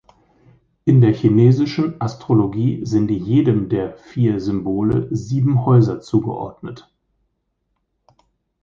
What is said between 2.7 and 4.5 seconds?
sind jedem der vier